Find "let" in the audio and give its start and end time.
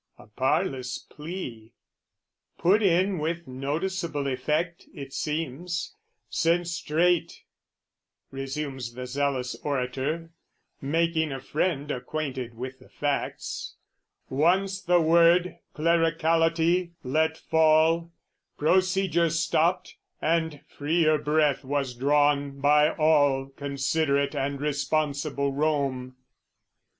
17.03-17.37